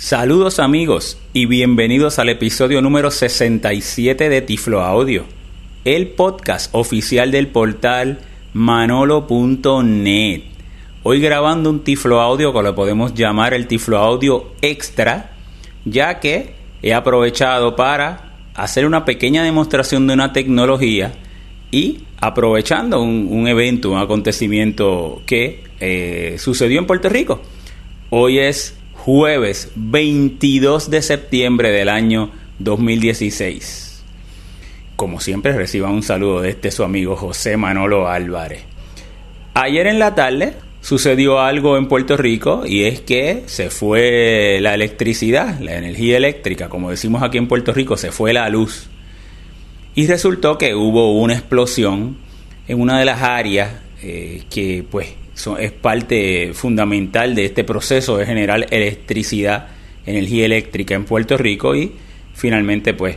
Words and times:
Saludos 0.00 0.60
amigos 0.60 1.18
y 1.32 1.46
bienvenidos 1.46 2.20
al 2.20 2.28
episodio 2.28 2.80
número 2.80 3.10
67 3.10 4.28
de 4.28 4.42
Tiflo 4.42 4.82
Audio, 4.82 5.24
el 5.84 6.06
podcast 6.06 6.72
oficial 6.72 7.32
del 7.32 7.48
portal 7.48 8.20
manolo.net. 8.52 10.42
Hoy 11.02 11.18
grabando 11.18 11.70
un 11.70 11.82
Tiflo 11.82 12.20
Audio 12.20 12.52
que 12.52 12.62
lo 12.62 12.76
podemos 12.76 13.12
llamar 13.12 13.54
el 13.54 13.66
Tiflo 13.66 13.98
Audio 13.98 14.52
Extra, 14.62 15.32
ya 15.84 16.20
que 16.20 16.54
he 16.80 16.94
aprovechado 16.94 17.74
para 17.74 18.36
hacer 18.54 18.86
una 18.86 19.04
pequeña 19.04 19.42
demostración 19.42 20.06
de 20.06 20.14
una 20.14 20.32
tecnología 20.32 21.12
y 21.72 22.04
aprovechando 22.20 23.02
un, 23.02 23.48
evento, 23.48 23.90
un 23.90 23.98
acontecimiento 23.98 25.22
que 25.26 25.64
eh, 25.80 26.36
sucedió 26.38 26.78
en 26.78 26.86
Puerto 26.86 27.08
Rico. 27.08 27.42
Hoy 28.10 28.38
es 28.38 28.77
jueves 29.10 29.72
22 29.74 30.90
de 30.90 31.00
septiembre 31.00 31.70
del 31.70 31.88
año 31.88 32.30
2016. 32.58 34.04
Como 34.96 35.18
siempre, 35.20 35.54
reciba 35.54 35.88
un 35.88 36.02
saludo 36.02 36.42
de 36.42 36.50
este 36.50 36.70
su 36.70 36.84
amigo 36.84 37.16
José 37.16 37.56
Manolo 37.56 38.06
Álvarez. 38.06 38.64
Ayer 39.54 39.86
en 39.86 39.98
la 39.98 40.14
tarde 40.14 40.56
sucedió 40.82 41.40
algo 41.40 41.78
en 41.78 41.88
Puerto 41.88 42.18
Rico 42.18 42.64
y 42.66 42.84
es 42.84 43.00
que 43.00 43.44
se 43.46 43.70
fue 43.70 44.58
la 44.60 44.74
electricidad, 44.74 45.58
la 45.58 45.76
energía 45.76 46.18
eléctrica, 46.18 46.68
como 46.68 46.90
decimos 46.90 47.22
aquí 47.22 47.38
en 47.38 47.48
Puerto 47.48 47.72
Rico, 47.72 47.96
se 47.96 48.12
fue 48.12 48.34
la 48.34 48.46
luz. 48.50 48.90
Y 49.94 50.06
resultó 50.06 50.58
que 50.58 50.74
hubo 50.74 51.18
una 51.18 51.32
explosión 51.32 52.18
en 52.68 52.78
una 52.78 52.98
de 52.98 53.06
las 53.06 53.22
áreas 53.22 53.70
eh, 54.02 54.42
que 54.50 54.84
pues 54.90 55.14
es 55.58 55.72
parte 55.72 56.52
fundamental 56.52 57.34
de 57.34 57.46
este 57.46 57.64
proceso 57.64 58.16
de 58.16 58.26
generar 58.26 58.66
electricidad, 58.70 59.68
energía 60.04 60.46
eléctrica 60.46 60.94
en 60.94 61.04
Puerto 61.04 61.36
Rico 61.36 61.76
y 61.76 61.92
finalmente 62.34 62.94
pues 62.94 63.16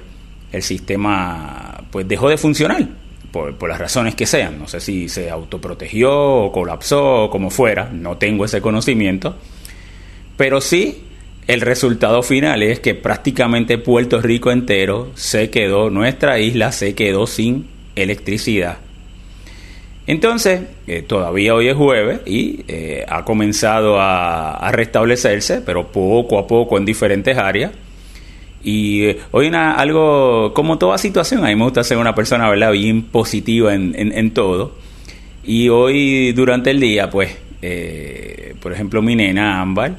el 0.52 0.62
sistema 0.62 1.84
pues 1.90 2.08
dejó 2.08 2.30
de 2.30 2.38
funcionar 2.38 2.88
por, 3.32 3.56
por, 3.56 3.70
las 3.70 3.80
razones 3.80 4.14
que 4.16 4.26
sean. 4.26 4.60
No 4.60 4.68
sé 4.68 4.80
si 4.80 5.10
se 5.10 5.30
autoprotegió 5.30 6.12
o 6.14 6.52
colapsó 6.52 7.24
o 7.24 7.30
como 7.30 7.50
fuera, 7.50 7.90
no 7.92 8.18
tengo 8.18 8.46
ese 8.46 8.62
conocimiento, 8.62 9.36
pero 10.38 10.62
sí 10.62 11.04
el 11.48 11.62
resultado 11.62 12.22
final 12.22 12.62
es 12.62 12.80
que 12.80 12.94
prácticamente 12.94 13.78
Puerto 13.78 14.22
Rico 14.22 14.52
entero 14.52 15.12
se 15.16 15.50
quedó, 15.50 15.90
nuestra 15.90 16.40
isla 16.40 16.72
se 16.72 16.94
quedó 16.94 17.26
sin 17.26 17.68
electricidad 17.96 18.78
entonces, 20.08 20.62
eh, 20.88 21.04
todavía 21.04 21.54
hoy 21.54 21.68
es 21.68 21.76
jueves 21.76 22.22
y 22.26 22.62
eh, 22.68 23.06
ha 23.08 23.24
comenzado 23.24 23.98
a, 24.00 24.72
restablecerse, 24.72 25.62
pero 25.62 25.92
poco 25.92 26.40
a 26.40 26.48
poco 26.48 26.78
en 26.78 26.86
diferentes 26.86 27.38
áreas. 27.38 27.72
Y 28.64 29.06
eh, 29.06 29.20
hoy 29.32 29.48
una, 29.48 29.76
algo, 29.76 30.54
como 30.54 30.78
toda 30.78 30.98
situación, 30.98 31.44
a 31.46 31.50
mí 31.50 31.56
me 31.56 31.64
gusta 31.64 31.84
ser 31.84 31.98
una 31.98 32.16
persona 32.16 32.50
¿verdad? 32.50 32.72
bien 32.72 33.04
positiva 33.04 33.74
en, 33.76 33.94
en, 33.96 34.32
todo. 34.32 34.76
Y 35.44 35.70
hoy 35.70 36.32
durante 36.34 36.72
el 36.72 36.80
día, 36.80 37.10
pues, 37.10 37.36
por 38.60 38.74
ejemplo, 38.74 39.02
mi 39.02 39.16
nena 39.16 39.62
Ámbar 39.62 39.98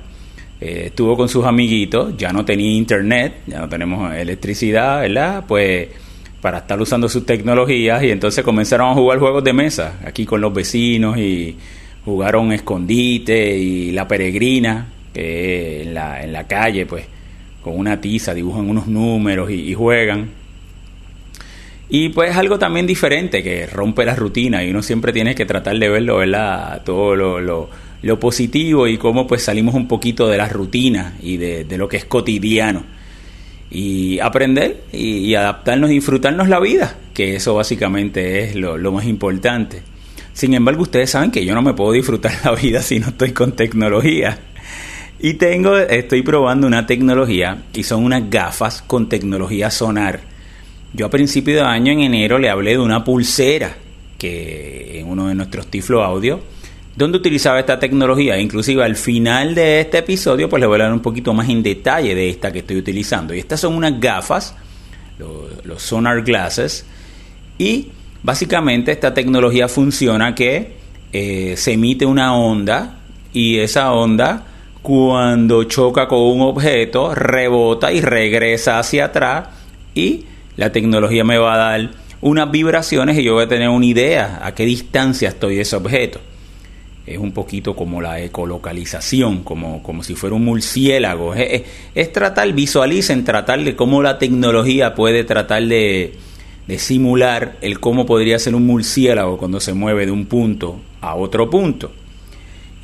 estuvo 0.60 1.16
con 1.16 1.28
sus 1.28 1.44
amiguitos, 1.44 2.16
ya 2.16 2.32
no 2.32 2.44
tenía 2.44 2.70
internet, 2.70 3.34
ya 3.48 3.58
no 3.58 3.68
tenemos 3.68 4.14
electricidad, 4.14 5.00
¿verdad? 5.00 5.44
Pues 5.48 5.88
para 6.42 6.58
estar 6.58 6.78
usando 6.82 7.08
sus 7.08 7.24
tecnologías 7.24 8.02
y 8.02 8.10
entonces 8.10 8.44
comenzaron 8.44 8.90
a 8.90 8.94
jugar 8.94 9.20
juegos 9.20 9.44
de 9.44 9.52
mesa 9.52 10.00
aquí 10.04 10.26
con 10.26 10.40
los 10.40 10.52
vecinos 10.52 11.16
y 11.16 11.56
jugaron 12.04 12.52
escondite 12.52 13.56
y 13.56 13.92
la 13.92 14.08
peregrina 14.08 14.88
que 15.14 15.82
en 15.84 15.94
la, 15.94 16.20
en 16.20 16.32
la 16.32 16.48
calle 16.48 16.84
pues 16.84 17.06
con 17.62 17.78
una 17.78 18.00
tiza 18.00 18.34
dibujan 18.34 18.68
unos 18.68 18.88
números 18.88 19.52
y, 19.52 19.72
juegan 19.74 20.30
y 21.88 22.08
pues 22.08 22.36
algo 22.36 22.58
también 22.58 22.88
diferente 22.88 23.40
que 23.40 23.68
rompe 23.68 24.04
la 24.04 24.16
rutina 24.16 24.64
y 24.64 24.70
uno 24.70 24.82
siempre 24.82 25.12
tiene 25.12 25.36
que 25.36 25.46
tratar 25.46 25.78
de 25.78 25.88
verlo 25.88 26.16
¿verdad? 26.16 26.82
todo 26.84 27.14
lo, 27.14 27.40
lo, 27.40 27.70
lo 28.02 28.18
positivo 28.18 28.88
y 28.88 28.98
cómo 28.98 29.28
pues 29.28 29.44
salimos 29.44 29.76
un 29.76 29.86
poquito 29.86 30.28
de 30.28 30.38
la 30.38 30.48
rutina 30.48 31.14
y 31.22 31.36
de, 31.36 31.62
de 31.62 31.78
lo 31.78 31.88
que 31.88 31.98
es 31.98 32.04
cotidiano 32.04 32.82
y 33.74 34.20
aprender 34.20 34.84
y, 34.92 35.34
adaptarnos 35.34 35.90
y 35.90 35.94
disfrutarnos 35.94 36.46
la 36.46 36.60
vida, 36.60 36.94
que 37.14 37.36
eso 37.36 37.54
básicamente 37.54 38.44
es 38.44 38.54
lo, 38.54 38.92
más 38.92 39.06
importante. 39.06 39.82
Sin 40.34 40.52
embargo, 40.52 40.82
ustedes 40.82 41.10
saben 41.10 41.30
que 41.30 41.44
yo 41.46 41.54
no 41.54 41.62
me 41.62 41.72
puedo 41.72 41.92
disfrutar 41.92 42.32
la 42.44 42.52
vida 42.52 42.82
si 42.82 43.00
no 43.00 43.08
estoy 43.08 43.32
con 43.32 43.52
tecnología. 43.52 44.38
Y 45.18 45.34
tengo, 45.34 45.78
estoy 45.78 46.20
probando 46.22 46.66
una 46.66 46.86
tecnología 46.86 47.62
y 47.72 47.82
son 47.82 48.04
unas 48.04 48.28
gafas 48.28 48.82
con 48.82 49.08
tecnología 49.08 49.70
sonar. 49.70 50.20
Yo 50.92 51.06
a 51.06 51.10
principio 51.10 51.54
de 51.54 51.62
año, 51.62 51.92
en 51.92 52.00
enero, 52.00 52.38
le 52.38 52.50
hablé 52.50 52.72
de 52.72 52.78
una 52.78 53.02
pulsera 53.02 53.74
que 54.18 55.00
en 55.00 55.08
uno 55.08 55.28
de 55.28 55.34
nuestros 55.34 55.68
Tiflo 55.68 56.04
Audio 56.04 56.42
dónde 56.94 57.18
utilizaba 57.18 57.58
esta 57.60 57.78
tecnología. 57.78 58.38
Inclusive 58.38 58.84
al 58.84 58.96
final 58.96 59.54
de 59.54 59.80
este 59.80 59.98
episodio 59.98 60.48
pues 60.48 60.60
le 60.60 60.66
voy 60.66 60.74
a 60.74 60.84
hablar 60.84 60.92
un 60.92 61.00
poquito 61.00 61.32
más 61.32 61.48
en 61.48 61.62
detalle 61.62 62.14
de 62.14 62.28
esta 62.28 62.52
que 62.52 62.60
estoy 62.60 62.76
utilizando. 62.76 63.34
Y 63.34 63.38
estas 63.38 63.60
son 63.60 63.74
unas 63.74 63.98
gafas, 64.00 64.54
los, 65.64 65.82
sonar 65.82 66.22
glasses, 66.22 66.84
y 67.58 67.88
básicamente 68.22 68.92
esta 68.92 69.14
tecnología 69.14 69.68
funciona 69.68 70.34
que 70.34 70.76
eh, 71.12 71.54
se 71.56 71.72
emite 71.72 72.06
una 72.06 72.34
onda 72.34 72.98
y 73.32 73.58
esa 73.58 73.92
onda 73.92 74.46
cuando 74.82 75.64
choca 75.64 76.08
con 76.08 76.20
un 76.20 76.40
objeto 76.40 77.14
rebota 77.14 77.92
y 77.92 78.00
regresa 78.00 78.78
hacia 78.78 79.06
atrás 79.06 79.48
y 79.94 80.24
la 80.56 80.72
tecnología 80.72 81.24
me 81.24 81.38
va 81.38 81.54
a 81.54 81.56
dar 81.56 81.90
unas 82.20 82.50
vibraciones 82.50 83.18
y 83.18 83.22
yo 83.22 83.34
voy 83.34 83.44
a 83.44 83.48
tener 83.48 83.68
una 83.68 83.86
idea 83.86 84.40
a 84.42 84.54
qué 84.54 84.64
distancia 84.64 85.28
estoy 85.28 85.56
de 85.56 85.62
ese 85.62 85.76
objeto 85.76 86.20
es 87.06 87.18
un 87.18 87.32
poquito 87.32 87.74
como 87.74 88.00
la 88.00 88.20
ecolocalización, 88.20 89.42
como, 89.42 89.82
como 89.82 90.02
si 90.04 90.14
fuera 90.14 90.36
un 90.36 90.44
murciélago. 90.44 91.34
Es, 91.34 92.12
tratar, 92.12 92.52
visualicen, 92.52 93.24
tratar 93.24 93.62
de 93.62 93.74
cómo 93.74 94.02
la 94.02 94.18
tecnología 94.18 94.94
puede 94.94 95.24
tratar 95.24 95.64
de, 95.64 96.14
de, 96.66 96.78
simular 96.78 97.56
el 97.60 97.80
cómo 97.80 98.06
podría 98.06 98.38
ser 98.38 98.54
un 98.54 98.66
murciélago 98.66 99.36
cuando 99.36 99.58
se 99.58 99.74
mueve 99.74 100.06
de 100.06 100.12
un 100.12 100.26
punto 100.26 100.80
a 101.00 101.16
otro 101.16 101.50
punto. 101.50 101.90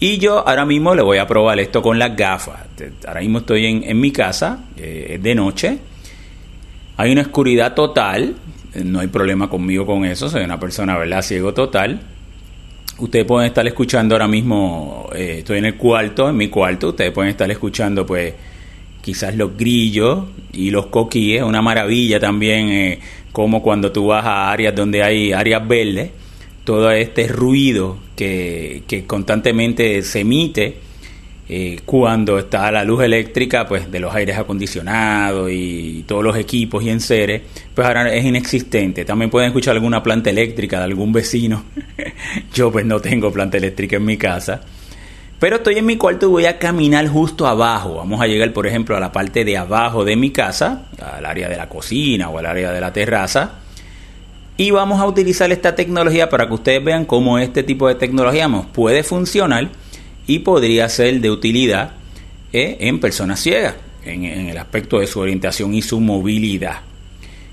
Y 0.00 0.18
yo 0.18 0.46
ahora 0.46 0.64
mismo 0.64 0.94
le 0.94 1.02
voy 1.02 1.18
a 1.18 1.26
probar 1.26 1.58
esto 1.60 1.82
con 1.82 1.98
las 1.98 2.16
gafas. 2.16 2.60
Ahora 3.06 3.20
mismo 3.20 3.38
estoy 3.38 3.66
en, 3.66 3.84
en 3.84 4.00
mi 4.00 4.10
casa, 4.10 4.64
eh, 4.76 5.14
es 5.14 5.22
de 5.22 5.34
noche. 5.34 5.78
Hay 6.96 7.12
una 7.12 7.22
oscuridad 7.22 7.74
total, 7.74 8.34
no 8.84 8.98
hay 8.98 9.06
problema 9.06 9.48
conmigo 9.48 9.86
con 9.86 10.04
eso, 10.04 10.28
soy 10.28 10.42
una 10.42 10.58
persona, 10.58 10.98
¿verdad?, 10.98 11.22
ciego 11.22 11.54
total 11.54 12.00
ustedes 12.98 13.24
pueden 13.24 13.48
estar 13.48 13.66
escuchando 13.66 14.14
ahora 14.14 14.28
mismo, 14.28 15.08
eh, 15.14 15.36
estoy 15.38 15.58
en 15.58 15.66
el 15.66 15.76
cuarto, 15.76 16.28
en 16.28 16.36
mi 16.36 16.48
cuarto, 16.48 16.88
ustedes 16.88 17.12
pueden 17.12 17.30
estar 17.30 17.50
escuchando 17.50 18.06
pues 18.06 18.34
quizás 19.00 19.36
los 19.36 19.56
grillos 19.56 20.24
y 20.52 20.70
los 20.70 20.86
coquíes, 20.86 21.42
una 21.42 21.62
maravilla 21.62 22.18
también 22.18 22.68
eh, 22.68 23.00
como 23.32 23.62
cuando 23.62 23.92
tú 23.92 24.06
vas 24.06 24.24
a 24.24 24.50
áreas 24.50 24.74
donde 24.74 25.02
hay 25.02 25.32
áreas 25.32 25.66
verdes, 25.66 26.10
todo 26.64 26.90
este 26.90 27.28
ruido 27.28 27.98
que, 28.16 28.82
que 28.86 29.04
constantemente 29.04 30.02
se 30.02 30.20
emite 30.20 30.87
eh, 31.50 31.80
cuando 31.86 32.38
está 32.38 32.70
la 32.70 32.84
luz 32.84 33.02
eléctrica 33.02 33.66
pues 33.66 33.90
de 33.90 34.00
los 34.00 34.14
aires 34.14 34.36
acondicionados 34.36 35.50
y 35.50 36.04
todos 36.06 36.22
los 36.22 36.36
equipos 36.36 36.84
y 36.84 36.90
enseres 36.90 37.42
pues 37.74 37.86
ahora 37.86 38.12
es 38.14 38.24
inexistente. 38.24 39.04
También 39.04 39.30
pueden 39.30 39.48
escuchar 39.48 39.74
alguna 39.74 40.02
planta 40.02 40.30
eléctrica 40.30 40.78
de 40.78 40.84
algún 40.84 41.12
vecino. 41.12 41.64
Yo 42.54 42.70
pues 42.70 42.84
no 42.84 43.00
tengo 43.00 43.32
planta 43.32 43.56
eléctrica 43.56 43.96
en 43.96 44.04
mi 44.04 44.16
casa. 44.16 44.60
Pero 45.40 45.56
estoy 45.56 45.78
en 45.78 45.86
mi 45.86 45.96
cuarto 45.96 46.26
y 46.26 46.30
voy 46.30 46.46
a 46.46 46.58
caminar 46.58 47.06
justo 47.06 47.46
abajo. 47.46 47.94
Vamos 47.94 48.20
a 48.20 48.26
llegar 48.26 48.52
por 48.52 48.66
ejemplo 48.66 48.96
a 48.96 49.00
la 49.00 49.12
parte 49.12 49.44
de 49.44 49.56
abajo 49.56 50.04
de 50.04 50.16
mi 50.16 50.30
casa 50.30 50.88
al 51.00 51.24
área 51.24 51.48
de 51.48 51.56
la 51.56 51.68
cocina 51.68 52.28
o 52.28 52.38
al 52.38 52.46
área 52.46 52.72
de 52.72 52.80
la 52.80 52.92
terraza 52.92 53.60
y 54.60 54.72
vamos 54.72 55.00
a 55.00 55.06
utilizar 55.06 55.52
esta 55.52 55.76
tecnología 55.76 56.28
para 56.28 56.48
que 56.48 56.54
ustedes 56.54 56.84
vean 56.84 57.04
cómo 57.04 57.38
este 57.38 57.62
tipo 57.62 57.86
de 57.86 57.94
tecnología 57.94 58.48
puede 58.72 59.04
funcionar 59.04 59.68
y 60.28 60.38
podría 60.40 60.88
ser 60.88 61.20
de 61.20 61.30
utilidad 61.32 61.92
eh, 62.52 62.76
en 62.80 63.00
personas 63.00 63.40
ciegas, 63.40 63.74
en, 64.04 64.24
el 64.24 64.56
aspecto 64.56 65.00
de 65.00 65.08
su 65.08 65.18
orientación 65.18 65.74
y 65.74 65.82
su 65.82 65.98
movilidad. 65.98 66.82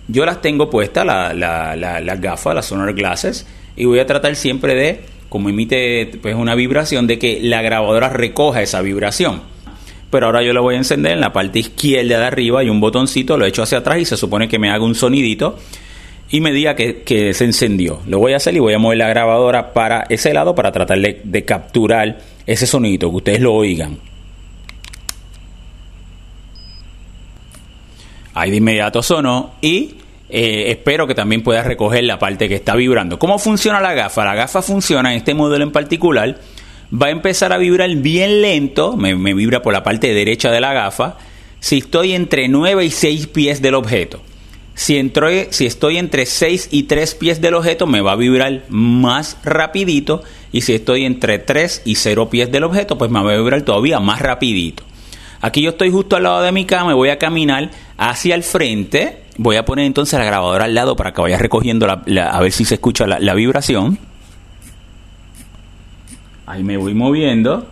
Yo 0.08 0.24
las 0.26 0.42
tengo 0.42 0.70
puestas, 0.70 1.04
las 1.06 2.22
gafas, 2.22 2.54
las 2.54 2.66
sonar 2.68 2.94
glasses, 2.94 3.48
y 3.76 3.86
voy 3.86 3.98
a 3.98 4.06
tratar 4.06 4.36
siempre 4.36 4.76
de, 4.76 5.00
como 5.30 5.50
emite 5.50 6.12
pues, 6.22 6.36
una 6.36 6.54
vibración, 6.54 7.08
de 7.08 7.18
que 7.18 7.40
la 7.42 7.64
grabadora 7.64 8.10
recoja 8.10 8.62
esa 8.62 8.82
vibración. 8.82 9.42
Pero 10.12 10.28
ahora 10.28 10.44
yo 10.44 10.54
la 10.54 10.62
voy 10.62 10.76
a 10.76 10.78
encender 10.78 11.14
en 11.14 11.22
la 11.22 11.34
parte 11.34 11.60
izquierda 11.60 12.20
de 12.20 12.26
arriba, 12.26 12.60
hay 12.60 12.70
un 12.70 12.80
botoncito, 12.80 13.38
lo 13.38 13.46
echo 13.46 13.64
hacia 13.64 13.80
atrás 13.80 13.98
y 14.00 14.06
se 14.06 14.18
supone 14.18 14.48
que 14.48 14.60
me 14.60 14.70
haga 14.70 14.84
un 14.84 14.96
sonidito 14.96 15.58
y 16.30 16.42
me 16.42 16.52
diga 16.52 16.76
que, 16.76 17.34
se 17.34 17.44
encendió. 17.46 18.02
Lo 18.08 18.20
voy 18.20 18.34
a 18.34 18.38
hacer 18.38 18.56
y 18.56 18.60
voy 18.60 18.74
a 18.74 18.80
mover 18.80 18.98
la 18.98 19.08
grabadora 19.08 19.74
para 19.74 20.06
ese 20.10 20.34
lado 20.34 20.56
para 20.56 20.72
tratar 20.72 21.00
de, 21.00 21.46
capturar 21.46 22.20
ese 22.46 22.68
sonido, 22.68 23.10
que 23.10 23.16
ustedes 23.16 23.42
lo 23.42 23.54
oigan. 23.54 23.98
Ahí 28.34 28.52
de 28.52 28.58
inmediato 28.58 29.02
sonó 29.02 29.54
y 29.62 29.96
eh, 30.30 30.66
espero 30.72 31.08
que 31.08 31.16
también 31.16 31.42
puedas 31.42 31.66
recoger 31.66 32.04
la 32.04 32.20
parte 32.20 32.50
que 32.50 32.56
está 32.56 32.76
vibrando. 32.76 33.18
¿Cómo 33.18 33.40
funciona 33.40 33.80
la 33.80 33.94
gafa? 33.94 34.26
La 34.26 34.36
gafa 34.36 34.62
funciona 34.62 35.12
en 35.12 35.18
este 35.18 35.34
modelo 35.34 35.64
en 35.64 35.72
particular. 35.72 36.40
Va 36.94 37.08
a 37.08 37.12
empezar 37.12 37.54
a 37.54 37.58
vibrar 37.58 37.90
bien 37.96 38.42
lento, 38.42 38.98
me, 38.98 39.16
me 39.16 39.34
vibra 39.34 39.62
por 39.62 39.74
la 39.74 39.84
parte 39.84 40.14
derecha 40.14 40.52
de 40.52 40.62
la 40.62 40.74
gafa, 40.74 41.18
si 41.60 41.78
estoy 41.78 42.14
entre 42.14 42.48
9 42.48 42.86
y 42.86 42.92
6 42.92 43.28
pies 43.28 43.62
del 43.62 43.76
objeto. 43.76 44.22
Si, 44.76 44.98
estoy 44.98 45.98
entre 45.98 46.26
6 46.26 46.68
y 46.72 46.84
3 46.84 47.16
pies 47.16 47.40
del 47.40 47.54
objeto, 47.54 47.88
me 47.88 48.02
va 48.02 48.12
a 48.12 48.16
vibrar 48.18 48.64
más 48.68 49.38
rapidito. 49.44 50.22
Y 50.52 50.62
si 50.62 50.74
estoy 50.74 51.06
entre 51.06 51.40
3 51.40 51.84
y 51.86 51.96
0 51.96 52.30
pies 52.30 52.52
del 52.52 52.66
objeto, 52.66 52.98
pues 52.98 53.10
me 53.10 53.24
va 53.24 53.32
a 53.32 53.38
vibrar 53.38 53.62
todavía 53.62 54.02
más 54.02 54.22
rapidito. 54.22 54.84
Aquí 55.40 55.62
yo 55.62 55.72
estoy 55.72 55.92
justo 55.92 56.18
al 56.18 56.24
lado 56.24 56.42
de 56.42 56.52
mi 56.52 56.66
cama, 56.66 56.94
voy 56.94 57.10
a 57.10 57.18
caminar 57.18 57.72
hacia 57.98 58.36
el 58.36 58.44
frente. 58.44 59.24
Voy 59.38 59.56
a 59.56 59.64
poner 59.64 59.86
entonces 59.86 60.20
la 60.20 60.26
grabadora 60.26 60.66
al 60.66 60.76
lado 60.76 60.96
para 60.98 61.14
que 61.14 61.22
vaya 61.22 61.38
recogiendo 61.38 61.88
a 61.90 62.40
ver 62.42 62.52
si 62.52 62.66
se 62.66 62.76
escucha 62.76 63.08
la, 63.08 63.20
la 63.20 63.34
vibración. 63.34 63.98
Ahí 66.46 66.64
me 66.64 66.76
voy 66.76 66.94
moviendo. 66.94 67.66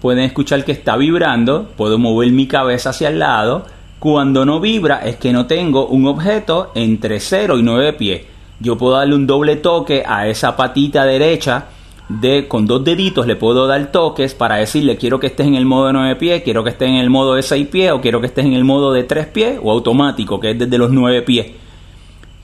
Pueden 0.00 0.24
escuchar 0.24 0.64
que 0.64 0.72
está 0.72 0.96
vibrando. 0.96 1.72
Puedo 1.76 1.98
mover 1.98 2.30
mi 2.30 2.46
cabeza 2.46 2.90
hacia 2.90 3.08
el 3.08 3.18
lado 3.18 3.66
cuando 4.00 4.46
no 4.46 4.60
vibra 4.60 5.02
es 5.04 5.16
que 5.16 5.30
no 5.30 5.44
tengo 5.44 5.86
un 5.86 6.06
objeto 6.06 6.72
entre 6.74 7.20
0 7.20 7.58
y 7.58 7.62
9 7.62 7.92
pies. 7.92 8.22
Yo 8.58 8.76
puedo 8.78 8.96
darle 8.96 9.14
un 9.14 9.26
doble 9.26 9.56
toque 9.56 10.02
a 10.06 10.26
esa 10.26 10.56
patita 10.56 11.04
derecha 11.04 11.66
de, 12.08 12.48
con 12.48 12.66
dos 12.66 12.82
deditos 12.82 13.26
le 13.26 13.36
puedo 13.36 13.68
dar 13.68 13.92
toques 13.92 14.34
para 14.34 14.56
decirle 14.56 14.96
quiero 14.96 15.20
que 15.20 15.28
estés 15.28 15.46
en 15.46 15.54
el 15.54 15.64
modo 15.64 15.86
de 15.88 15.92
9 15.92 16.16
pies, 16.16 16.42
quiero 16.42 16.64
que 16.64 16.70
estés 16.70 16.88
en 16.88 16.96
el 16.96 17.10
modo 17.10 17.34
de 17.34 17.42
6 17.42 17.68
pies 17.68 17.92
o 17.92 18.00
quiero 18.00 18.20
que 18.20 18.26
estés 18.26 18.46
en 18.46 18.54
el 18.54 18.64
modo 18.64 18.92
de 18.92 19.04
3 19.04 19.26
pies 19.26 19.60
o 19.62 19.70
automático 19.70 20.40
que 20.40 20.52
es 20.52 20.58
desde 20.58 20.78
los 20.78 20.90
9 20.90 21.22
pies. 21.22 21.48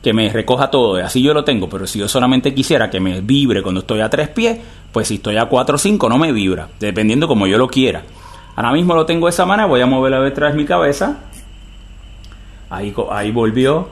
Que 0.02 0.12
me 0.12 0.28
recoja 0.28 0.70
todo, 0.70 0.96
así 0.96 1.22
yo 1.22 1.32
lo 1.32 1.42
tengo, 1.42 1.70
pero 1.70 1.86
si 1.86 1.98
yo 1.98 2.06
solamente 2.06 2.54
quisiera 2.54 2.90
que 2.90 3.00
me 3.00 3.22
vibre 3.22 3.62
cuando 3.62 3.80
estoy 3.80 4.02
a 4.02 4.10
3 4.10 4.28
pies, 4.28 4.58
pues 4.92 5.08
si 5.08 5.14
estoy 5.14 5.38
a 5.38 5.46
4 5.46 5.74
o 5.74 5.78
5 5.78 6.08
no 6.10 6.18
me 6.18 6.32
vibra, 6.32 6.68
dependiendo 6.78 7.26
como 7.26 7.46
yo 7.46 7.56
lo 7.56 7.66
quiera. 7.66 8.02
Ahora 8.54 8.72
mismo 8.72 8.94
lo 8.94 9.06
tengo 9.06 9.26
de 9.26 9.30
esa 9.30 9.46
manera, 9.46 9.66
voy 9.66 9.80
a 9.80 9.86
moverla 9.86 10.20
detrás 10.20 10.52
de 10.52 10.58
mi 10.60 10.66
cabeza 10.66 11.24
Ahí, 12.70 12.94
ahí 13.10 13.30
volvió 13.30 13.88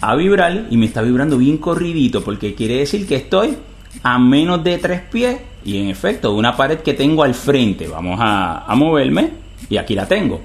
a 0.00 0.14
vibrar 0.14 0.66
y 0.70 0.76
me 0.76 0.86
está 0.86 1.02
vibrando 1.02 1.38
bien 1.38 1.58
corridito 1.58 2.22
porque 2.22 2.54
quiere 2.54 2.78
decir 2.78 3.06
que 3.06 3.16
estoy 3.16 3.56
a 4.02 4.18
menos 4.18 4.62
de 4.62 4.78
tres 4.78 5.00
pies 5.00 5.38
y 5.64 5.78
en 5.78 5.88
efecto 5.88 6.34
una 6.34 6.56
pared 6.56 6.78
que 6.78 6.94
tengo 6.94 7.22
al 7.22 7.34
frente. 7.34 7.88
Vamos 7.88 8.18
a, 8.22 8.64
a 8.64 8.74
moverme 8.74 9.30
y 9.68 9.76
aquí 9.76 9.94
la 9.94 10.06
tengo. 10.06 10.40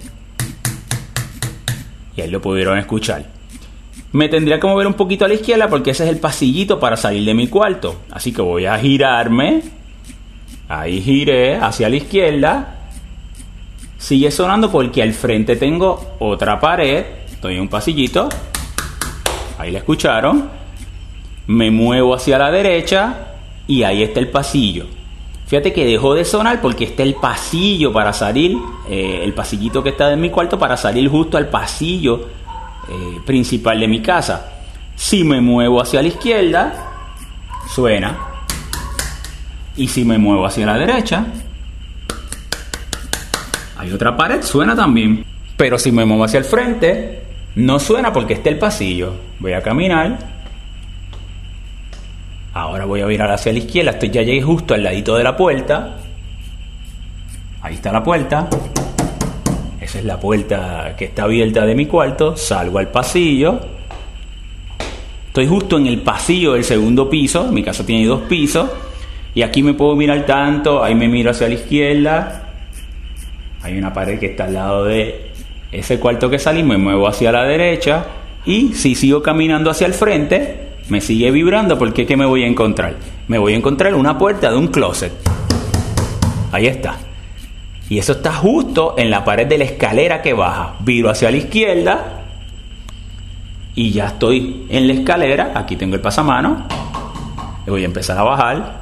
Y 2.15 2.21
ahí 2.21 2.29
lo 2.29 2.41
pudieron 2.41 2.77
escuchar. 2.77 3.25
Me 4.13 4.27
tendría 4.27 4.59
que 4.59 4.67
mover 4.67 4.87
un 4.87 4.95
poquito 4.95 5.23
a 5.23 5.27
la 5.27 5.35
izquierda 5.35 5.69
porque 5.69 5.91
ese 5.91 6.03
es 6.03 6.09
el 6.09 6.17
pasillito 6.17 6.79
para 6.79 6.97
salir 6.97 7.23
de 7.23 7.33
mi 7.33 7.47
cuarto. 7.47 8.01
Así 8.11 8.33
que 8.33 8.41
voy 8.41 8.65
a 8.65 8.77
girarme. 8.77 9.61
Ahí 10.67 11.01
giré 11.01 11.55
hacia 11.55 11.87
la 11.87 11.95
izquierda. 11.95 12.75
Sigue 13.97 14.31
sonando 14.31 14.71
porque 14.71 15.01
al 15.01 15.13
frente 15.13 15.55
tengo 15.55 16.15
otra 16.19 16.59
pared 16.59 17.20
En 17.43 17.59
un 17.59 17.67
pasillito. 17.67 18.29
Ahí 19.57 19.71
la 19.71 19.79
escucharon. 19.79 20.49
Me 21.47 21.71
muevo 21.71 22.13
hacia 22.13 22.37
la 22.37 22.51
derecha 22.51 23.27
y 23.67 23.83
ahí 23.83 24.03
está 24.03 24.19
el 24.19 24.29
pasillo. 24.29 24.85
Fíjate 25.47 25.73
que 25.73 25.85
dejó 25.85 26.13
de 26.13 26.23
sonar 26.23 26.61
porque 26.61 26.85
está 26.85 27.03
el 27.03 27.15
pasillo 27.15 27.91
para 27.91 28.13
salir, 28.13 28.57
eh, 28.89 29.19
el 29.23 29.33
pasillito 29.33 29.83
que 29.83 29.89
está 29.89 30.13
en 30.13 30.21
mi 30.21 30.29
cuarto 30.29 30.57
para 30.57 30.77
salir 30.77 31.09
justo 31.09 31.35
al 31.37 31.49
pasillo 31.49 32.29
eh, 32.87 33.19
principal 33.25 33.79
de 33.79 33.87
mi 33.87 34.01
casa. 34.01 34.49
Si 34.95 35.23
me 35.23 35.41
muevo 35.41 35.81
hacia 35.81 36.01
la 36.01 36.07
izquierda, 36.07 36.73
suena. 37.67 38.17
Y 39.75 39.87
si 39.87 40.05
me 40.05 40.17
muevo 40.17 40.45
hacia 40.45 40.65
la 40.65 40.77
derecha, 40.77 41.25
hay 43.77 43.91
otra 43.91 44.15
pared, 44.15 44.41
suena 44.43 44.75
también. 44.75 45.25
Pero 45.57 45.77
si 45.77 45.91
me 45.91 46.05
muevo 46.05 46.23
hacia 46.23 46.37
el 46.37 46.45
frente, 46.45 47.30
no 47.55 47.79
suena 47.79 48.13
porque 48.13 48.33
está 48.33 48.49
el 48.49 48.57
pasillo. 48.57 49.13
Voy 49.39 49.53
a 49.53 49.61
caminar. 49.61 50.17
Ahora 52.53 52.85
voy 52.85 53.01
a 53.01 53.05
virar 53.05 53.31
hacia 53.31 53.51
la 53.51 53.59
izquierda. 53.59 53.91
Estoy, 53.91 54.09
ya 54.09 54.21
llegué 54.21 54.41
justo 54.41 54.73
al 54.73 54.83
ladito 54.83 55.15
de 55.15 55.23
la 55.23 55.35
puerta. 55.35 55.97
Ahí 57.61 57.75
está 57.75 57.91
la 57.91 58.03
puerta. 58.03 58.49
Esa 59.79 59.99
es 59.99 60.05
la 60.05 60.19
puerta 60.19 60.95
que 60.97 61.05
está 61.05 61.23
abierta 61.23 61.65
de 61.65 61.75
mi 61.75 61.85
cuarto. 61.85 62.37
Salgo 62.37 62.79
al 62.79 62.89
pasillo. 62.89 63.59
Estoy 65.27 65.47
justo 65.47 65.77
en 65.77 65.87
el 65.87 66.01
pasillo 66.01 66.53
del 66.53 66.63
segundo 66.63 67.09
piso. 67.09 67.51
Mi 67.51 67.63
casa 67.63 67.85
tiene 67.85 68.05
dos 68.05 68.21
pisos. 68.23 68.69
Y 69.33 69.41
aquí 69.41 69.63
me 69.63 69.73
puedo 69.73 69.95
mirar 69.95 70.25
tanto. 70.25 70.83
Ahí 70.83 70.95
me 70.95 71.07
miro 71.07 71.31
hacia 71.31 71.47
la 71.47 71.55
izquierda. 71.55 72.49
Hay 73.61 73.77
una 73.77 73.93
pared 73.93 74.19
que 74.19 74.27
está 74.27 74.45
al 74.45 74.53
lado 74.53 74.85
de 74.85 75.30
ese 75.71 75.99
cuarto 75.99 76.29
que 76.29 76.39
salí 76.39 76.63
me 76.63 76.77
muevo 76.77 77.07
hacia 77.07 77.31
la 77.31 77.43
derecha 77.43 78.05
y 78.45 78.73
si 78.73 78.95
sigo 78.95 79.21
caminando 79.21 79.69
hacia 79.69 79.87
el 79.87 79.93
frente, 79.93 80.71
me 80.89 80.99
sigue 80.99 81.31
vibrando 81.31 81.77
porque 81.77 82.05
¿qué 82.05 82.17
me 82.17 82.25
voy 82.25 82.43
a 82.43 82.47
encontrar? 82.47 82.95
Me 83.27 83.37
voy 83.37 83.53
a 83.53 83.57
encontrar 83.57 83.95
una 83.95 84.17
puerta 84.17 84.51
de 84.51 84.57
un 84.57 84.67
closet. 84.67 85.13
Ahí 86.51 86.67
está. 86.67 86.97
Y 87.89 87.99
eso 87.99 88.13
está 88.13 88.33
justo 88.33 88.95
en 88.97 89.09
la 89.09 89.23
pared 89.23 89.47
de 89.47 89.57
la 89.57 89.63
escalera 89.65 90.21
que 90.21 90.33
baja. 90.33 90.75
Viro 90.79 91.09
hacia 91.09 91.31
la 91.31 91.37
izquierda 91.37 92.23
y 93.75 93.91
ya 93.91 94.07
estoy 94.07 94.65
en 94.69 94.87
la 94.87 94.93
escalera. 94.93 95.53
Aquí 95.55 95.75
tengo 95.75 95.95
el 95.95 96.01
pasamano. 96.01 96.67
voy 97.67 97.83
a 97.83 97.85
empezar 97.85 98.17
a 98.17 98.23
bajar. 98.23 98.81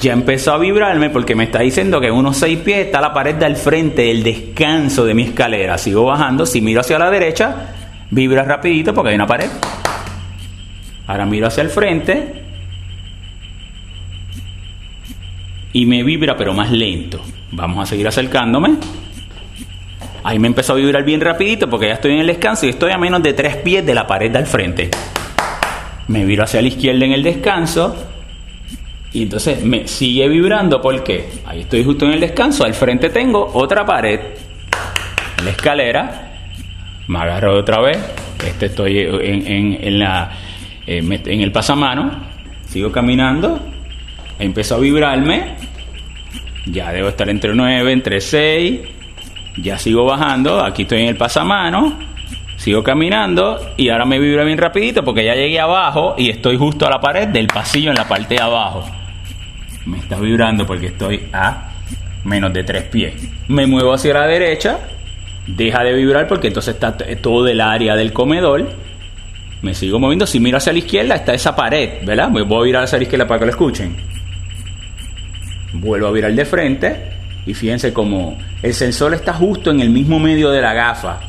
Ya 0.00 0.12
empezó 0.12 0.52
a 0.52 0.58
vibrarme 0.58 1.10
porque 1.10 1.34
me 1.34 1.44
está 1.44 1.60
diciendo 1.60 2.00
que 2.00 2.10
unos 2.10 2.36
seis 2.36 2.58
pies 2.58 2.86
está 2.86 3.00
la 3.00 3.12
pared 3.12 3.34
del 3.34 3.56
frente, 3.56 4.10
el 4.10 4.22
descanso 4.22 5.04
de 5.04 5.14
mi 5.14 5.24
escalera. 5.24 5.78
Sigo 5.78 6.04
bajando, 6.04 6.46
si 6.46 6.60
miro 6.60 6.80
hacia 6.80 6.98
la 6.98 7.10
derecha, 7.10 7.74
vibra 8.10 8.44
rapidito 8.44 8.94
porque 8.94 9.10
hay 9.10 9.14
una 9.16 9.26
pared. 9.26 9.48
Ahora 11.06 11.26
miro 11.26 11.46
hacia 11.46 11.62
el 11.62 11.70
frente 11.70 12.42
y 15.72 15.86
me 15.86 16.02
vibra 16.02 16.36
pero 16.36 16.54
más 16.54 16.70
lento. 16.70 17.20
Vamos 17.52 17.82
a 17.82 17.86
seguir 17.86 18.08
acercándome. 18.08 18.76
Ahí 20.22 20.38
me 20.38 20.48
empezó 20.48 20.72
a 20.72 20.76
vibrar 20.76 21.04
bien 21.04 21.20
rapidito 21.20 21.68
porque 21.68 21.88
ya 21.88 21.94
estoy 21.94 22.12
en 22.12 22.20
el 22.20 22.26
descanso 22.26 22.64
y 22.64 22.70
estoy 22.70 22.92
a 22.92 22.98
menos 22.98 23.22
de 23.22 23.34
tres 23.34 23.56
pies 23.56 23.84
de 23.84 23.94
la 23.94 24.06
pared 24.06 24.30
del 24.30 24.46
frente. 24.46 24.90
Me 26.08 26.24
viro 26.24 26.44
hacia 26.44 26.62
la 26.62 26.68
izquierda 26.68 27.04
en 27.04 27.12
el 27.12 27.22
descanso 27.22 28.13
y 29.14 29.22
entonces 29.22 29.64
me 29.64 29.86
sigue 29.86 30.28
vibrando 30.28 30.82
porque 30.82 31.28
ahí 31.46 31.60
estoy 31.60 31.84
justo 31.84 32.04
en 32.04 32.14
el 32.14 32.20
descanso, 32.20 32.64
al 32.64 32.74
frente 32.74 33.10
tengo 33.10 33.48
otra 33.54 33.86
pared, 33.86 34.18
la 35.42 35.50
escalera, 35.50 36.32
me 37.06 37.18
agarro 37.20 37.56
otra 37.56 37.80
vez, 37.80 37.96
este 38.44 38.66
estoy 38.66 38.98
en, 38.98 39.98
la, 40.00 40.32
eh, 40.84 40.98
en 40.98 41.40
el 41.40 41.52
pasamano, 41.52 42.10
sigo 42.66 42.90
caminando, 42.90 43.60
empezó 44.40 44.74
a 44.74 44.78
vibrarme, 44.80 45.54
ya 46.66 46.90
debo 46.90 47.08
estar 47.08 47.28
entre 47.28 47.54
9, 47.54 47.92
entre 47.92 48.20
6, 48.20 48.80
ya 49.58 49.78
sigo 49.78 50.06
bajando, 50.06 50.60
aquí 50.60 50.82
estoy 50.82 51.02
en 51.02 51.08
el 51.10 51.16
pasamano, 51.16 51.96
sigo 52.56 52.82
caminando 52.82 53.74
y 53.76 53.90
ahora 53.90 54.06
me 54.06 54.18
vibra 54.18 54.42
bien 54.42 54.58
rapidito 54.58 55.04
porque 55.04 55.24
ya 55.24 55.36
llegué 55.36 55.60
abajo 55.60 56.16
y 56.18 56.30
estoy 56.30 56.56
justo 56.56 56.84
a 56.84 56.90
la 56.90 57.00
pared 57.00 57.28
del 57.28 57.46
pasillo 57.46 57.90
en 57.90 57.96
la 57.96 58.08
parte 58.08 58.34
de 58.34 58.40
abajo 58.40 58.84
me 59.86 59.98
está 59.98 60.18
vibrando 60.18 60.66
porque 60.66 60.86
estoy 60.86 61.28
a 61.32 61.72
menos 62.24 62.52
de 62.52 62.64
tres 62.64 62.84
pies. 62.84 63.14
Me 63.48 63.66
muevo 63.66 63.92
hacia 63.92 64.14
la 64.14 64.26
derecha, 64.26 64.78
deja 65.46 65.84
de 65.84 65.92
vibrar 65.94 66.26
porque 66.26 66.48
entonces 66.48 66.74
está 66.74 66.96
todo 66.96 67.46
el 67.46 67.60
área 67.60 67.94
del 67.96 68.12
comedor. 68.12 68.68
Me 69.62 69.74
sigo 69.74 69.98
moviendo. 69.98 70.26
Si 70.26 70.40
miro 70.40 70.58
hacia 70.58 70.72
la 70.72 70.78
izquierda, 70.78 71.14
está 71.14 71.34
esa 71.34 71.54
pared, 71.54 72.04
¿verdad? 72.04 72.28
Me 72.28 72.42
voy 72.42 72.60
a 72.60 72.64
virar 72.64 72.84
hacia 72.84 72.98
la 72.98 73.04
izquierda 73.04 73.26
para 73.26 73.40
que 73.40 73.46
lo 73.46 73.50
escuchen. 73.50 73.96
Vuelvo 75.74 76.08
a 76.08 76.12
virar 76.12 76.32
de 76.32 76.44
frente. 76.44 77.10
Y 77.46 77.52
fíjense 77.52 77.92
cómo 77.92 78.38
el 78.62 78.72
sensor 78.72 79.12
está 79.12 79.34
justo 79.34 79.70
en 79.70 79.80
el 79.80 79.90
mismo 79.90 80.18
medio 80.18 80.50
de 80.50 80.62
la 80.62 80.72
gafa. 80.72 81.20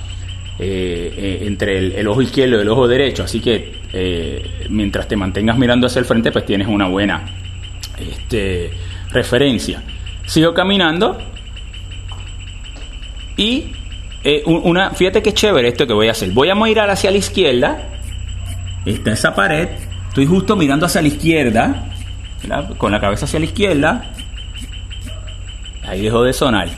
Eh, 0.57 1.13
eh, 1.17 1.39
entre 1.41 1.99
el, 1.99 2.07
ojo 2.07 2.21
izquierdo 2.21 2.57
y 2.57 2.61
el 2.61 2.69
ojo 2.69 2.87
derecho. 2.87 3.23
Así 3.23 3.41
que 3.41 3.73
eh, 3.91 4.65
mientras 4.69 5.07
te 5.07 5.17
mantengas 5.17 5.57
mirando 5.57 5.87
hacia 5.87 5.99
el 5.99 6.05
frente, 6.05 6.31
pues 6.31 6.45
tienes 6.45 6.67
una 6.67 6.87
buena 6.87 7.23
este, 7.97 8.71
referencia. 9.11 9.83
Sigo 10.25 10.53
caminando 10.53 11.17
y 13.37 13.71
eh, 14.23 14.41
una, 14.45 14.91
fíjate 14.91 15.21
qué 15.21 15.33
chévere 15.33 15.67
esto 15.67 15.85
que 15.85 15.93
voy 15.93 16.07
a 16.07 16.11
hacer. 16.11 16.31
Voy 16.31 16.49
a 16.49 16.55
mirar 16.55 16.89
hacia 16.89 17.11
la 17.11 17.17
izquierda. 17.17 17.77
Está 18.85 19.11
esa 19.11 19.35
pared. 19.35 19.69
Estoy 20.07 20.25
justo 20.25 20.55
mirando 20.55 20.85
hacia 20.85 21.01
la 21.01 21.09
izquierda. 21.09 21.85
Con 22.77 22.91
la 22.91 22.99
cabeza 22.99 23.25
hacia 23.25 23.39
la 23.39 23.45
izquierda. 23.45 24.11
Ahí 25.87 26.01
dejó 26.01 26.23
de 26.23 26.33
sonar. 26.33 26.69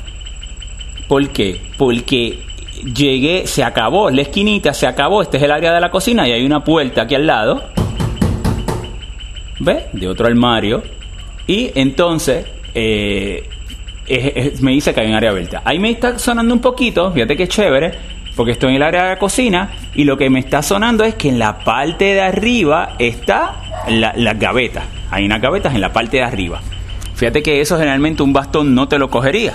¿Por 1.08 1.30
qué? 1.30 1.62
Porque 1.78 2.40
llegué, 2.84 3.48
se 3.48 3.64
acabó 3.64 4.10
la 4.10 4.22
esquinita, 4.22 4.74
se 4.74 4.86
acabó, 4.86 5.22
este 5.22 5.38
es 5.38 5.44
el 5.44 5.52
área 5.52 5.74
de 5.74 5.80
la 5.80 5.90
cocina 5.90 6.28
y 6.28 6.34
hay 6.34 6.46
una 6.46 6.64
puerta 6.64 7.04
aquí 7.04 7.16
al 7.16 7.26
lado. 7.26 7.64
¿Ve? 9.60 9.88
De 9.94 10.08
otro 10.08 10.28
armario. 10.28 10.84
Y 11.48 11.72
entonces 11.76 12.46
eh, 12.74 13.48
me 14.62 14.72
dice 14.72 14.94
que 14.94 15.02
hay 15.02 15.08
un 15.08 15.16
área 15.16 15.32
abierta. 15.32 15.62
Ahí 15.66 15.80
me 15.80 15.90
está 15.92 16.20
sonando 16.20 16.54
un 16.54 16.62
poquito, 16.62 17.12
fíjate 17.12 17.36
que 17.36 17.48
chévere, 17.48 17.92
porque 18.36 18.52
estoy 18.52 18.70
en 18.72 18.76
el 18.76 18.84
área 18.84 19.04
de 19.04 19.10
la 19.10 19.20
cocina 19.20 19.72
y 19.96 20.04
lo 20.04 20.18
que 20.18 20.30
me 20.30 20.40
está 20.40 20.62
sonando 20.62 21.04
es 21.04 21.16
que 21.16 21.30
en 21.30 21.40
la 21.40 21.60
parte 21.60 22.06
de 22.14 22.22
arriba 22.22 22.96
está 23.00 23.56
la, 23.88 24.14
las 24.16 24.38
gavetas. 24.38 24.84
Hay 25.10 25.26
unas 25.26 25.42
gavetas 25.42 25.74
en 25.74 25.82
la 25.82 25.92
parte 25.92 26.18
de 26.18 26.24
arriba. 26.24 26.62
Fíjate 27.16 27.42
que 27.42 27.62
eso 27.62 27.78
generalmente 27.78 28.22
un 28.22 28.34
bastón 28.34 28.76
no 28.76 28.88
te 28.88 29.00
lo 29.00 29.10
cogería. 29.10 29.54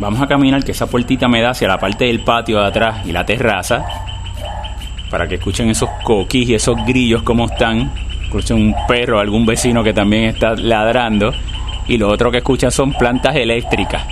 Vamos 0.00 0.20
a 0.20 0.26
caminar 0.26 0.64
que 0.64 0.72
esa 0.72 0.86
puertita 0.86 1.28
me 1.28 1.40
da 1.40 1.50
hacia 1.50 1.68
la 1.68 1.78
parte 1.78 2.06
del 2.06 2.20
patio 2.20 2.58
de 2.60 2.66
atrás 2.66 3.06
y 3.06 3.12
la 3.12 3.24
terraza 3.24 3.84
para 5.10 5.26
que 5.26 5.36
escuchen 5.36 5.70
esos 5.70 5.88
coquis 6.04 6.48
y 6.48 6.54
esos 6.54 6.76
grillos 6.86 7.22
como 7.22 7.46
están. 7.46 7.92
Escuchen 8.28 8.58
un 8.58 8.74
perro, 8.86 9.20
algún 9.20 9.46
vecino 9.46 9.82
que 9.82 9.94
también 9.94 10.24
está 10.24 10.54
ladrando. 10.54 11.32
Y 11.86 11.96
lo 11.96 12.10
otro 12.10 12.30
que 12.30 12.36
escuchan 12.36 12.70
son 12.70 12.92
plantas 12.92 13.34
eléctricas. 13.34 14.02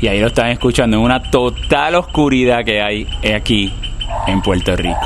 Y 0.00 0.06
ahí 0.06 0.20
lo 0.20 0.28
están 0.28 0.50
escuchando 0.50 0.98
en 0.98 1.02
una 1.02 1.20
total 1.20 1.96
oscuridad 1.96 2.64
que 2.64 2.80
hay 2.80 3.08
aquí 3.34 3.72
en 4.28 4.40
Puerto 4.40 4.76
Rico. 4.76 5.00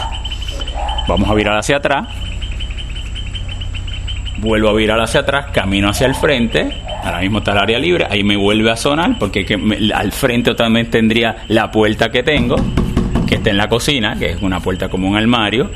Vamos 1.08 1.30
a 1.30 1.32
virar 1.32 1.56
hacia 1.56 1.78
atrás. 1.78 2.06
Vuelvo 4.40 4.68
a 4.68 4.74
virar 4.74 5.00
hacia 5.00 5.20
atrás, 5.20 5.46
camino 5.54 5.88
hacia 5.88 6.06
el 6.06 6.14
frente. 6.14 6.68
Ahora 7.02 7.20
mismo 7.20 7.38
está 7.38 7.52
el 7.52 7.58
área 7.58 7.78
libre. 7.78 8.06
Ahí 8.10 8.22
me 8.22 8.36
vuelve 8.36 8.70
a 8.70 8.76
sonar 8.76 9.18
porque 9.18 9.46
al 9.94 10.12
frente 10.12 10.54
también 10.54 10.90
tendría 10.90 11.36
la 11.48 11.70
puerta 11.70 12.10
que 12.10 12.22
tengo, 12.22 12.56
que 13.26 13.36
está 13.36 13.48
en 13.48 13.56
la 13.56 13.70
cocina, 13.70 14.18
que 14.18 14.32
es 14.32 14.42
una 14.42 14.60
puerta 14.60 14.90
como 14.90 15.08
un 15.08 15.16
armario. 15.16 15.70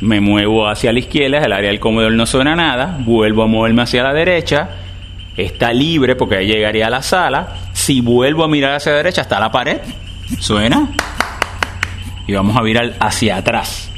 Me 0.00 0.20
muevo 0.20 0.68
hacia 0.68 0.92
la 0.92 0.98
izquierda, 0.98 1.38
el 1.38 1.52
área 1.52 1.70
del 1.70 1.80
comedor 1.80 2.12
no 2.12 2.26
suena 2.26 2.54
nada. 2.54 2.98
Vuelvo 3.00 3.42
a 3.42 3.46
moverme 3.46 3.82
hacia 3.82 4.02
la 4.02 4.12
derecha 4.12 4.68
está 5.36 5.72
libre 5.72 6.16
porque 6.16 6.36
ahí 6.36 6.46
llegaría 6.46 6.86
a 6.86 6.90
la 6.90 7.02
sala. 7.02 7.48
Si 7.72 8.00
vuelvo 8.00 8.44
a 8.44 8.48
mirar 8.48 8.74
hacia 8.74 8.92
la 8.92 8.98
derecha, 8.98 9.22
está 9.22 9.38
la 9.38 9.50
pared. 9.50 9.80
¿Suena? 10.40 10.88
Y 12.26 12.32
vamos 12.32 12.56
a 12.56 12.62
mirar 12.62 12.94
hacia 12.98 13.36
atrás. 13.36 13.90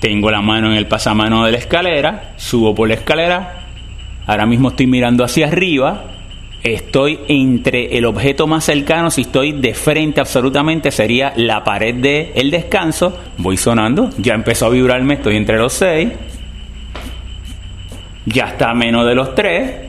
Tengo 0.00 0.30
la 0.30 0.42
mano 0.42 0.70
en 0.70 0.76
el 0.76 0.86
pasamano 0.86 1.44
de 1.44 1.52
la 1.52 1.58
escalera, 1.58 2.34
subo 2.36 2.74
por 2.74 2.88
la 2.88 2.94
escalera. 2.94 3.60
Ahora 4.26 4.46
mismo 4.46 4.70
estoy 4.70 4.86
mirando 4.86 5.24
hacia 5.24 5.46
arriba. 5.46 6.04
Estoy 6.64 7.20
entre 7.28 7.96
el 7.96 8.04
objeto 8.06 8.48
más 8.48 8.64
cercano, 8.64 9.10
si 9.10 9.20
estoy 9.20 9.52
de 9.52 9.74
frente 9.74 10.20
absolutamente, 10.20 10.90
sería 10.90 11.32
la 11.36 11.62
pared 11.62 11.94
del 11.94 12.32
el 12.34 12.50
descanso. 12.50 13.16
Voy 13.38 13.56
sonando, 13.56 14.10
ya 14.18 14.34
empezó 14.34 14.66
a 14.66 14.70
vibrarme, 14.70 15.14
estoy 15.14 15.36
entre 15.36 15.58
los 15.58 15.74
seis. 15.74 16.08
Ya 18.26 18.46
está 18.46 18.74
menos 18.74 19.06
de 19.06 19.14
los 19.14 19.34
tres 19.34 19.84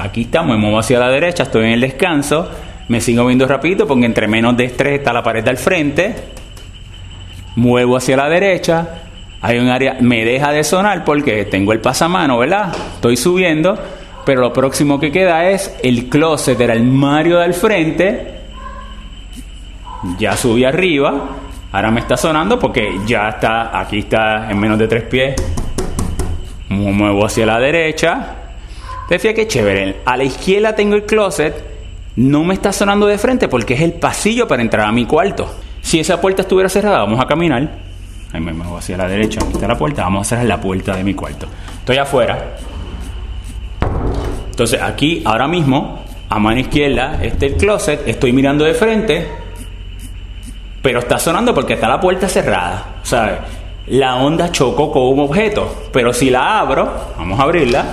aquí 0.00 0.22
estamos, 0.22 0.56
me 0.56 0.56
muevo 0.56 0.78
hacia 0.78 0.98
la 0.98 1.08
derecha, 1.08 1.44
estoy 1.44 1.66
en 1.66 1.72
el 1.72 1.80
descanso, 1.80 2.48
me 2.88 3.00
sigo 3.00 3.26
viendo 3.26 3.46
rapidito 3.46 3.86
porque 3.86 4.06
entre 4.06 4.26
menos 4.26 4.56
de 4.56 4.64
estrés 4.64 4.98
está 4.98 5.12
la 5.12 5.22
pared 5.22 5.44
del 5.44 5.56
frente, 5.56 6.14
muevo 7.56 7.96
hacia 7.96 8.16
la 8.16 8.28
derecha, 8.28 9.02
hay 9.42 9.58
un 9.58 9.68
área, 9.68 9.96
me 10.00 10.24
deja 10.24 10.52
de 10.52 10.64
sonar 10.64 11.04
porque 11.04 11.44
tengo 11.44 11.72
el 11.72 11.80
pasamano, 11.80 12.38
¿verdad? 12.38 12.74
Estoy 12.94 13.16
subiendo, 13.16 13.78
pero 14.24 14.40
lo 14.40 14.52
próximo 14.52 14.98
que 15.00 15.10
queda 15.10 15.48
es 15.50 15.76
el 15.82 16.08
closet 16.08 16.56
del 16.58 16.70
armario 16.70 17.38
del 17.38 17.54
frente, 17.54 18.40
ya 20.18 20.36
subí 20.36 20.64
arriba, 20.64 21.28
ahora 21.72 21.90
me 21.90 22.00
está 22.00 22.16
sonando 22.16 22.58
porque 22.58 23.00
ya 23.06 23.28
está, 23.28 23.78
aquí 23.78 24.00
está 24.00 24.50
en 24.50 24.58
menos 24.58 24.78
de 24.78 24.88
tres 24.88 25.04
pies, 25.04 25.34
muevo 26.68 27.24
hacia 27.24 27.46
la 27.46 27.58
derecha, 27.58 28.36
te 29.08 29.18
que 29.34 29.48
chévere. 29.48 29.96
A 30.04 30.16
la 30.16 30.22
izquierda 30.22 30.74
tengo 30.76 30.94
el 30.94 31.04
closet. 31.04 31.64
No 32.14 32.44
me 32.44 32.54
está 32.54 32.72
sonando 32.72 33.06
de 33.06 33.18
frente 33.18 33.48
porque 33.48 33.74
es 33.74 33.80
el 33.80 33.94
pasillo 33.94 34.46
para 34.46 34.62
entrar 34.62 34.86
a 34.86 34.92
mi 34.92 35.04
cuarto. 35.04 35.52
Si 35.80 35.98
esa 35.98 36.20
puerta 36.20 36.42
estuviera 36.42 36.68
cerrada, 36.68 36.98
vamos 36.98 37.18
a 37.18 37.26
caminar. 37.26 37.68
Ahí 38.32 38.40
me 38.40 38.52
muevo 38.52 38.76
hacia 38.76 38.96
la 38.96 39.08
derecha. 39.08 39.40
Aquí 39.42 39.54
está 39.54 39.66
la 39.66 39.76
puerta. 39.76 40.04
Vamos 40.04 40.26
a 40.26 40.30
cerrar 40.30 40.46
la 40.46 40.60
puerta 40.60 40.94
de 40.94 41.02
mi 41.02 41.14
cuarto. 41.14 41.46
Estoy 41.80 41.96
afuera. 41.96 42.56
Entonces 44.60 44.82
aquí, 44.82 45.22
ahora 45.24 45.48
mismo, 45.48 46.04
a 46.28 46.38
mano 46.38 46.60
izquierda, 46.60 47.18
este 47.22 47.46
el 47.46 47.54
closet. 47.54 48.06
Estoy 48.06 48.34
mirando 48.34 48.66
de 48.66 48.74
frente. 48.74 49.26
Pero 50.82 50.98
está 50.98 51.18
sonando 51.18 51.54
porque 51.54 51.72
está 51.72 51.88
la 51.88 51.98
puerta 51.98 52.28
cerrada. 52.28 52.96
¿Sabes? 53.02 53.38
La 53.86 54.16
onda 54.16 54.52
chocó 54.52 54.92
con 54.92 55.04
un 55.04 55.20
objeto. 55.20 55.88
Pero 55.90 56.12
si 56.12 56.28
la 56.28 56.60
abro, 56.60 56.92
vamos 57.16 57.40
a 57.40 57.44
abrirla 57.44 57.84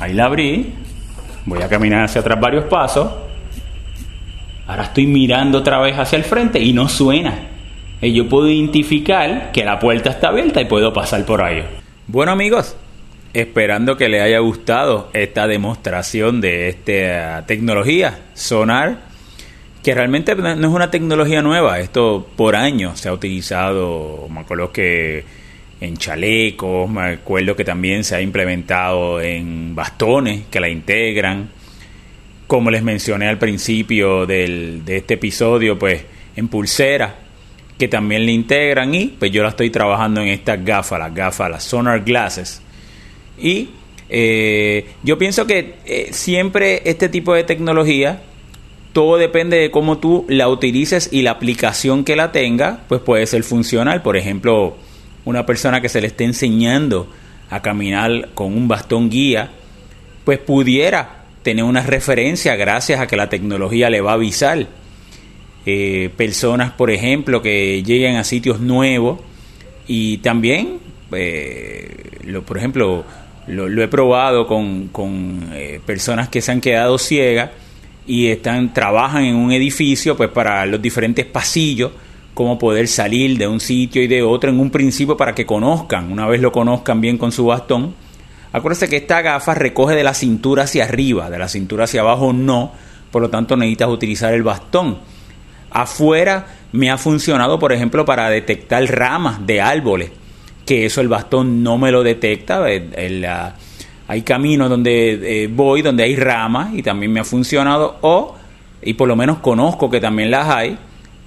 Ahí 0.00 0.14
la 0.14 0.24
abrí. 0.24 0.74
Voy 1.46 1.62
a 1.62 1.68
caminar 1.68 2.02
hacia 2.02 2.20
atrás 2.20 2.40
varios 2.40 2.64
pasos. 2.64 3.08
Ahora 4.66 4.82
estoy 4.82 5.06
mirando 5.06 5.58
otra 5.58 5.78
vez 5.78 5.96
hacia 5.96 6.16
el 6.16 6.24
frente 6.24 6.58
y 6.58 6.72
no 6.72 6.88
suena. 6.88 7.38
Y 8.02 8.12
yo 8.12 8.28
puedo 8.28 8.48
identificar 8.48 9.52
que 9.52 9.64
la 9.64 9.78
puerta 9.78 10.10
está 10.10 10.30
abierta 10.30 10.60
y 10.60 10.64
puedo 10.64 10.92
pasar 10.92 11.24
por 11.24 11.40
ahí. 11.40 11.64
Bueno 12.08 12.32
amigos, 12.32 12.74
esperando 13.38 13.96
que 13.96 14.08
les 14.08 14.22
haya 14.22 14.38
gustado 14.38 15.10
esta 15.12 15.46
demostración 15.46 16.40
de 16.40 16.68
esta 16.68 17.44
tecnología 17.46 18.26
sonar, 18.34 19.08
que 19.82 19.94
realmente 19.94 20.34
no 20.34 20.50
es 20.50 20.74
una 20.74 20.90
tecnología 20.90 21.40
nueva, 21.40 21.78
esto 21.78 22.28
por 22.36 22.56
años 22.56 23.00
se 23.00 23.08
ha 23.08 23.12
utilizado, 23.12 24.26
me 24.30 24.40
acuerdo 24.40 24.72
que 24.72 25.24
en 25.80 25.96
chalecos, 25.96 26.90
me 26.90 27.02
acuerdo 27.02 27.54
que 27.54 27.64
también 27.64 28.02
se 28.02 28.16
ha 28.16 28.20
implementado 28.20 29.20
en 29.20 29.74
bastones 29.74 30.42
que 30.50 30.60
la 30.60 30.68
integran. 30.68 31.50
Como 32.46 32.70
les 32.70 32.82
mencioné 32.82 33.28
al 33.28 33.38
principio 33.38 34.26
del, 34.26 34.84
de 34.84 34.96
este 34.96 35.14
episodio, 35.14 35.78
pues 35.78 36.04
en 36.34 36.48
pulseras 36.48 37.12
que 37.78 37.86
también 37.86 38.26
le 38.26 38.32
integran 38.32 38.92
y 38.94 39.06
pues 39.06 39.30
yo 39.30 39.42
la 39.42 39.50
estoy 39.50 39.70
trabajando 39.70 40.20
en 40.20 40.28
estas 40.28 40.64
gafas, 40.64 40.98
las 40.98 41.14
gafas, 41.14 41.50
las 41.50 41.62
sonar 41.62 42.02
glasses. 42.02 42.62
Y 43.40 43.70
eh, 44.08 44.86
yo 45.02 45.18
pienso 45.18 45.46
que 45.46 45.74
eh, 45.84 46.08
siempre 46.12 46.82
este 46.84 47.08
tipo 47.08 47.34
de 47.34 47.44
tecnología, 47.44 48.22
todo 48.92 49.16
depende 49.16 49.58
de 49.58 49.70
cómo 49.70 49.98
tú 49.98 50.24
la 50.28 50.48
utilices 50.48 51.10
y 51.12 51.22
la 51.22 51.32
aplicación 51.32 52.04
que 52.04 52.16
la 52.16 52.32
tenga, 52.32 52.80
pues 52.88 53.00
puede 53.00 53.26
ser 53.26 53.42
funcional. 53.42 54.02
Por 54.02 54.16
ejemplo, 54.16 54.76
una 55.24 55.46
persona 55.46 55.80
que 55.80 55.88
se 55.88 56.00
le 56.00 56.06
esté 56.06 56.24
enseñando 56.24 57.08
a 57.50 57.62
caminar 57.62 58.30
con 58.34 58.56
un 58.56 58.68
bastón 58.68 59.10
guía, 59.10 59.50
pues 60.24 60.38
pudiera 60.38 61.24
tener 61.42 61.64
una 61.64 61.82
referencia 61.82 62.56
gracias 62.56 63.00
a 63.00 63.06
que 63.06 63.16
la 63.16 63.28
tecnología 63.28 63.90
le 63.90 64.00
va 64.00 64.12
a 64.12 64.14
avisar. 64.14 64.66
Eh, 65.66 66.10
personas, 66.16 66.72
por 66.72 66.90
ejemplo, 66.90 67.42
que 67.42 67.82
lleguen 67.82 68.16
a 68.16 68.24
sitios 68.24 68.60
nuevos 68.60 69.20
y 69.86 70.18
también, 70.18 70.78
eh, 71.12 72.18
lo, 72.24 72.42
por 72.42 72.58
ejemplo, 72.58 73.04
lo, 73.48 73.82
he 73.82 73.88
probado 73.88 74.46
con, 74.46 74.88
con 74.88 75.50
eh, 75.52 75.80
personas 75.84 76.28
que 76.28 76.40
se 76.40 76.52
han 76.52 76.60
quedado 76.60 76.98
ciegas 76.98 77.50
y 78.06 78.28
están 78.28 78.72
trabajan 78.72 79.24
en 79.24 79.36
un 79.36 79.52
edificio 79.52 80.16
pues 80.16 80.30
para 80.30 80.64
los 80.66 80.80
diferentes 80.80 81.26
pasillos 81.26 81.92
cómo 82.38 82.58
poder 82.58 82.86
salir 82.86 83.36
de 83.36 83.48
un 83.48 83.58
sitio 83.58 84.00
y 84.00 84.06
de 84.06 84.22
otro 84.22 84.48
en 84.50 84.60
un 84.60 84.70
principio 84.70 85.16
para 85.16 85.34
que 85.34 85.44
conozcan, 85.44 86.12
una 86.12 86.26
vez 86.28 86.40
lo 86.40 86.52
conozcan 86.52 87.00
bien 87.00 87.18
con 87.18 87.32
su 87.32 87.46
bastón. 87.46 87.94
Acuérdense 88.52 88.88
que 88.88 88.98
esta 88.98 89.22
gafa 89.22 89.54
recoge 89.54 89.96
de 89.96 90.04
la 90.04 90.14
cintura 90.14 90.62
hacia 90.62 90.84
arriba, 90.84 91.30
de 91.30 91.38
la 91.38 91.48
cintura 91.48 91.84
hacia 91.84 92.00
abajo 92.00 92.32
no, 92.32 92.70
por 93.10 93.22
lo 93.22 93.28
tanto 93.28 93.56
necesitas 93.56 93.88
utilizar 93.88 94.32
el 94.34 94.44
bastón. 94.44 94.98
Afuera 95.70 96.46
me 96.70 96.90
ha 96.90 96.96
funcionado, 96.96 97.58
por 97.58 97.72
ejemplo, 97.72 98.04
para 98.04 98.30
detectar 98.30 98.84
ramas 98.84 99.44
de 99.44 99.60
árboles, 99.60 100.12
que 100.68 100.84
eso 100.84 101.00
el 101.00 101.08
bastón 101.08 101.62
no 101.62 101.78
me 101.78 101.90
lo 101.90 102.02
detecta. 102.02 102.62
hay 102.62 104.22
caminos 104.22 104.68
donde 104.68 105.44
eh, 105.44 105.48
voy, 105.50 105.80
donde 105.80 106.02
hay 106.04 106.14
ramas 106.14 106.74
y 106.74 106.82
también 106.82 107.10
me 107.10 107.20
ha 107.20 107.24
funcionado, 107.24 107.96
o, 108.02 108.36
y 108.82 108.92
por 108.92 109.08
lo 109.08 109.16
menos 109.16 109.38
conozco 109.38 109.88
que 109.88 109.98
también 109.98 110.30
las 110.30 110.46
hay, 110.46 110.76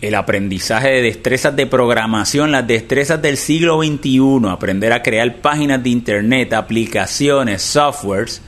el 0.02 0.16
aprendizaje 0.16 0.90
de 0.90 1.02
destrezas 1.04 1.56
de 1.56 1.68
programación, 1.68 2.52
las 2.52 2.66
destrezas 2.66 3.22
del 3.22 3.38
siglo 3.38 3.84
XXI, 3.84 4.50
aprender 4.50 4.92
a 4.94 5.04
crear 5.04 5.36
páginas 5.36 5.84
de 5.84 5.92
internet, 5.92 6.54
aplicaciones, 6.54 7.62
softwares, 7.62 8.42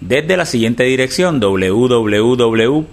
desde 0.00 0.36
la 0.36 0.46
siguiente 0.46 0.82
dirección 0.82 1.38
www 1.38 2.86